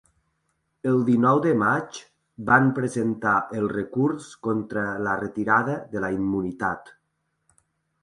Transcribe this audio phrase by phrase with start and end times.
[0.91, 1.99] El dinou de maig
[2.49, 6.95] van presentar el recurs contra la retirada de la immunitat.